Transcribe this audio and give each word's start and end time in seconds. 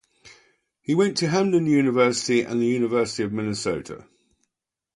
He 0.81 0.95
went 0.95 1.15
to 1.17 1.27
Hamline 1.27 1.67
University 1.67 2.41
and 2.41 2.63
University 2.63 3.21
of 3.21 3.31
Minnesota. 3.31 4.07